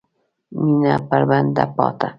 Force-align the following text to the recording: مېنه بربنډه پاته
مېنه 0.63 0.93
بربنډه 1.09 1.63
پاته 1.75 2.07